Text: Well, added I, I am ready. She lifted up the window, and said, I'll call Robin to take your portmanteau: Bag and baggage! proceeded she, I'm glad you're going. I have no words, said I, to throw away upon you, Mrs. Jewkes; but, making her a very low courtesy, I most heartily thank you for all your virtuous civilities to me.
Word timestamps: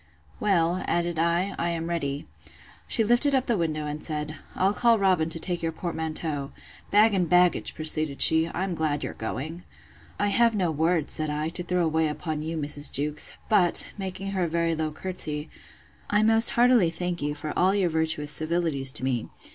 Well, 0.39 0.83
added 0.87 1.19
I, 1.19 1.53
I 1.59 1.69
am 1.69 1.87
ready. 1.87 2.25
She 2.87 3.03
lifted 3.03 3.35
up 3.35 3.45
the 3.45 3.55
window, 3.55 3.85
and 3.85 4.03
said, 4.03 4.35
I'll 4.55 4.73
call 4.73 4.97
Robin 4.97 5.29
to 5.29 5.39
take 5.39 5.61
your 5.61 5.71
portmanteau: 5.71 6.51
Bag 6.89 7.13
and 7.13 7.29
baggage! 7.29 7.75
proceeded 7.75 8.19
she, 8.19 8.49
I'm 8.51 8.73
glad 8.73 9.03
you're 9.03 9.13
going. 9.13 9.61
I 10.19 10.29
have 10.29 10.55
no 10.55 10.71
words, 10.71 11.13
said 11.13 11.29
I, 11.29 11.49
to 11.49 11.61
throw 11.61 11.85
away 11.85 12.07
upon 12.07 12.41
you, 12.41 12.57
Mrs. 12.57 12.91
Jewkes; 12.91 13.33
but, 13.47 13.91
making 13.95 14.31
her 14.31 14.45
a 14.45 14.47
very 14.47 14.73
low 14.73 14.89
courtesy, 14.91 15.51
I 16.09 16.23
most 16.23 16.49
heartily 16.57 16.89
thank 16.89 17.21
you 17.21 17.35
for 17.35 17.53
all 17.55 17.75
your 17.75 17.89
virtuous 17.91 18.31
civilities 18.31 18.91
to 18.93 19.03
me. 19.03 19.29